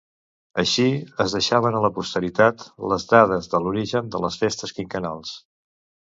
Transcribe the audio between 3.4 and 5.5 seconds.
de l'origen de les Festes Quinquennals.